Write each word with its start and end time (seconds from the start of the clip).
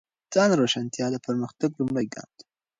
ځان 0.33 0.49
روښانتیا 0.59 1.05
د 1.11 1.15
پرمختګ 1.25 1.69
لومړی 1.79 2.07
ګام 2.13 2.29
دی. 2.37 2.45